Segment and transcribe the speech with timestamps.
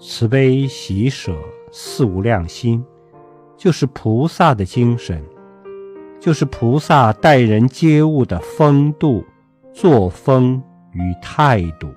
[0.00, 1.36] 慈悲喜舍
[1.72, 2.84] 四无量心
[3.56, 5.20] 就是菩萨的精神
[6.20, 9.24] 就是菩萨待人接物的风度
[9.72, 10.60] 作风
[10.92, 11.88] 与态度。